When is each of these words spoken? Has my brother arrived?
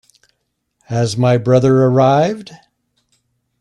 Has 0.85 1.15
my 1.15 1.37
brother 1.37 1.83
arrived? 1.83 2.53